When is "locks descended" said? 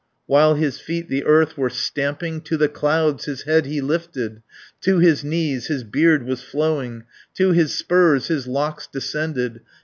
8.47-9.61